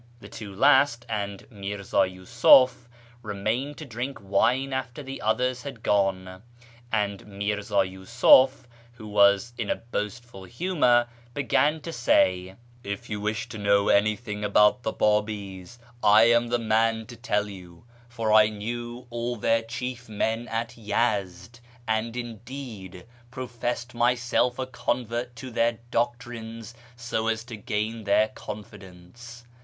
The 0.19 0.27
two 0.29 0.55
last 0.55 1.05
and 1.07 1.45
Mi'rzi'i 1.51 2.07
Yusuf 2.09 2.89
remained 3.21 3.77
to 3.77 3.85
drink 3.85 4.17
wine 4.19 4.73
after 4.73 5.03
the 5.03 5.21
others 5.21 5.61
had 5.61 5.83
gone; 5.83 6.41
and 6.91 7.23
Mirz;i 7.27 7.83
Yusuf, 7.83 8.67
who 8.93 9.07
was 9.07 9.53
in 9.59 9.69
a 9.69 9.75
boastful 9.75 10.45
humour, 10.45 11.05
began 11.35 11.81
to 11.81 11.93
say," 11.93 12.55
If 12.83 13.11
you 13.11 13.21
wish 13.21 13.47
to 13.49 13.59
know 13.59 13.89
anything 13.89 14.43
about 14.43 14.81
the 14.81 14.91
Babi's, 14.91 15.77
1 15.99 16.21
am 16.23 16.47
the 16.47 16.57
man 16.57 17.05
to 17.05 17.15
tell 17.15 17.47
you, 17.47 17.85
for 18.09 18.33
I 18.33 18.49
knew 18.49 19.05
all 19.11 19.35
their 19.35 19.61
chief 19.61 20.09
men 20.09 20.47
at 20.47 20.75
Yezd, 20.75 21.59
and, 21.87 22.17
indeed, 22.17 23.05
professed 23.29 23.93
myself 23.93 24.57
a 24.57 24.65
convert 24.65 25.35
to 25.35 25.51
their 25.51 25.73
doctrines 25.91 26.73
so 26.95 27.27
as 27.27 27.43
to 27.43 27.55
gain 27.55 28.05
their 28.05 28.29
con 28.29 28.63
fidence. 28.63 29.43